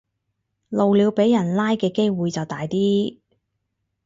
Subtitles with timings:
[0.69, 3.19] 露鳥俾人拉嘅機會就大啲